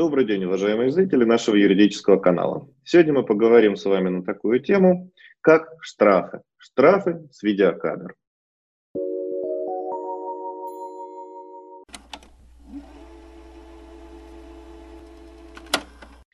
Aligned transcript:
Добрый 0.00 0.24
день, 0.24 0.44
уважаемые 0.44 0.90
зрители 0.90 1.24
нашего 1.24 1.56
юридического 1.56 2.18
канала. 2.18 2.66
Сегодня 2.84 3.12
мы 3.12 3.22
поговорим 3.22 3.76
с 3.76 3.84
вами 3.84 4.08
на 4.08 4.22
такую 4.22 4.60
тему, 4.60 5.12
как 5.42 5.68
штрафы. 5.82 6.40
Штрафы 6.56 7.28
с 7.30 7.42
видеокамер. 7.42 8.14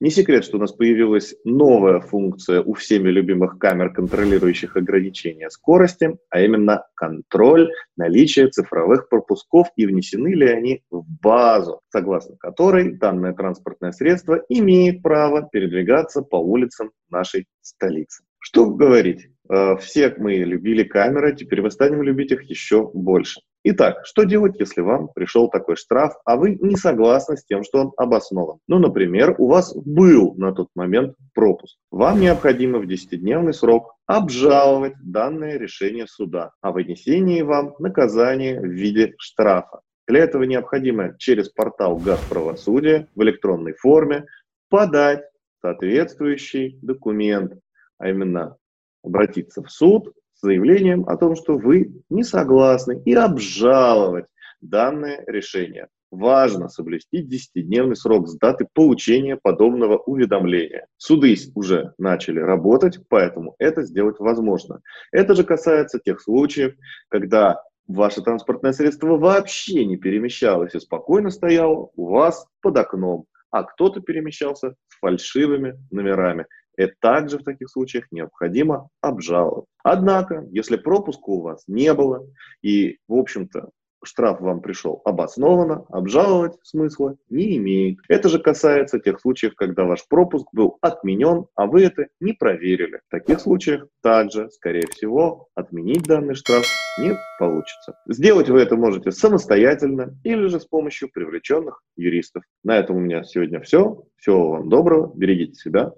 Не 0.00 0.10
секрет, 0.10 0.44
что 0.44 0.56
у 0.56 0.60
нас 0.60 0.72
появилась 0.72 1.36
новая 1.44 2.00
функция 2.00 2.60
у 2.60 2.74
всеми 2.74 3.10
любимых 3.10 3.58
камер, 3.58 3.92
контролирующих 3.92 4.76
ограничения 4.76 5.48
скорости, 5.50 6.18
а 6.30 6.40
именно 6.40 6.84
контроль 6.94 7.70
наличия 7.96 8.48
цифровых 8.48 9.08
пропусков 9.08 9.68
и 9.76 9.86
внесены 9.86 10.34
ли 10.34 10.48
они 10.48 10.82
в 10.90 11.04
базу, 11.22 11.80
согласно 11.90 12.36
которой 12.36 12.92
данное 12.92 13.34
транспортное 13.34 13.92
средство 13.92 14.42
имеет 14.48 15.00
право 15.00 15.48
передвигаться 15.50 16.22
по 16.22 16.36
улицам 16.36 16.90
нашей 17.08 17.46
столицы. 17.60 18.24
Что 18.40 18.66
говорить, 18.66 19.28
э, 19.48 19.76
все 19.76 20.12
мы 20.18 20.34
любили 20.34 20.82
камеры, 20.82 21.36
теперь 21.36 21.62
мы 21.62 21.70
станем 21.70 22.02
любить 22.02 22.32
их 22.32 22.42
еще 22.42 22.90
больше. 22.92 23.40
Итак, 23.66 24.04
что 24.04 24.24
делать, 24.24 24.60
если 24.60 24.82
вам 24.82 25.08
пришел 25.08 25.48
такой 25.48 25.76
штраф, 25.76 26.12
а 26.26 26.36
вы 26.36 26.58
не 26.60 26.76
согласны 26.76 27.38
с 27.38 27.46
тем, 27.46 27.64
что 27.64 27.78
он 27.78 27.92
обоснован? 27.96 28.58
Ну, 28.68 28.78
например, 28.78 29.34
у 29.38 29.48
вас 29.48 29.74
был 29.74 30.34
на 30.34 30.52
тот 30.52 30.68
момент 30.74 31.16
пропуск. 31.32 31.78
Вам 31.90 32.20
необходимо 32.20 32.78
в 32.78 32.86
10-дневный 32.86 33.54
срок 33.54 33.94
обжаловать 34.06 34.96
данное 35.02 35.56
решение 35.56 36.06
суда 36.06 36.50
о 36.60 36.72
вынесении 36.72 37.40
вам 37.40 37.74
наказания 37.78 38.60
в 38.60 38.66
виде 38.66 39.14
штрафа. 39.16 39.80
Для 40.06 40.20
этого 40.20 40.42
необходимо 40.42 41.16
через 41.18 41.48
портал 41.48 41.96
Газправосудия 41.96 43.08
в 43.14 43.22
электронной 43.22 43.72
форме 43.72 44.26
подать 44.68 45.24
соответствующий 45.62 46.78
документ, 46.82 47.54
а 47.96 48.10
именно 48.10 48.58
обратиться 49.02 49.62
в 49.62 49.70
суд 49.70 50.12
заявлением 50.40 51.08
о 51.08 51.16
том, 51.16 51.36
что 51.36 51.56
вы 51.56 52.02
не 52.10 52.24
согласны, 52.24 53.00
и 53.04 53.14
обжаловать 53.14 54.26
данное 54.60 55.24
решение. 55.26 55.88
Важно 56.10 56.68
соблюсти 56.68 57.26
10-дневный 57.26 57.96
срок 57.96 58.28
с 58.28 58.38
даты 58.38 58.68
получения 58.72 59.36
подобного 59.36 59.96
уведомления. 59.98 60.86
Суды 60.96 61.34
уже 61.56 61.92
начали 61.98 62.38
работать, 62.38 63.00
поэтому 63.08 63.56
это 63.58 63.82
сделать 63.82 64.20
возможно. 64.20 64.80
Это 65.10 65.34
же 65.34 65.42
касается 65.42 65.98
тех 65.98 66.20
случаев, 66.20 66.74
когда 67.08 67.60
ваше 67.88 68.22
транспортное 68.22 68.72
средство 68.72 69.18
вообще 69.18 69.84
не 69.84 69.96
перемещалось 69.96 70.74
и 70.76 70.80
спокойно 70.80 71.30
стояло 71.30 71.90
у 71.96 72.06
вас 72.10 72.46
под 72.62 72.78
окном, 72.78 73.26
а 73.50 73.64
кто-то 73.64 74.00
перемещался 74.00 74.76
с 74.88 74.98
фальшивыми 75.00 75.74
номерами. 75.90 76.46
И 76.76 76.86
также 77.00 77.38
в 77.38 77.44
таких 77.44 77.70
случаях 77.70 78.06
необходимо 78.10 78.88
обжаловать. 79.00 79.66
Однако, 79.82 80.46
если 80.50 80.76
пропуска 80.76 81.28
у 81.30 81.40
вас 81.42 81.64
не 81.66 81.92
было, 81.94 82.26
и, 82.62 82.98
в 83.08 83.14
общем-то, 83.14 83.70
штраф 84.04 84.40
вам 84.40 84.60
пришел 84.60 85.00
обоснованно, 85.04 85.84
обжаловать 85.88 86.54
смысла 86.62 87.16
не 87.30 87.56
имеет. 87.56 87.98
Это 88.08 88.28
же 88.28 88.38
касается 88.38 89.00
тех 89.00 89.20
случаев, 89.20 89.54
когда 89.54 89.84
ваш 89.84 90.06
пропуск 90.08 90.46
был 90.52 90.78
отменен, 90.80 91.46
а 91.54 91.66
вы 91.66 91.84
это 91.84 92.06
не 92.20 92.32
проверили. 92.32 93.00
В 93.08 93.10
таких 93.10 93.40
случаях 93.40 93.86
также, 94.02 94.50
скорее 94.50 94.86
всего, 94.88 95.48
отменить 95.54 96.04
данный 96.04 96.34
штраф 96.34 96.64
не 96.98 97.12
получится. 97.38 97.94
Сделать 98.06 98.48
вы 98.48 98.60
это 98.60 98.76
можете 98.76 99.10
самостоятельно 99.10 100.16
или 100.22 100.46
же 100.46 100.60
с 100.60 100.66
помощью 100.66 101.10
привлеченных 101.12 101.82
юристов. 101.96 102.44
На 102.62 102.78
этом 102.78 102.96
у 102.96 103.00
меня 103.00 103.24
сегодня 103.24 103.60
все. 103.60 104.02
Всего 104.16 104.50
вам 104.52 104.68
доброго, 104.68 105.12
берегите 105.14 105.54
себя. 105.54 105.92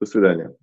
До 0.00 0.06
свидания. 0.06 0.54